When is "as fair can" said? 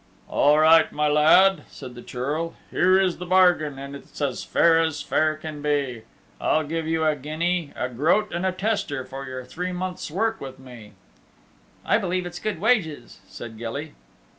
4.79-5.61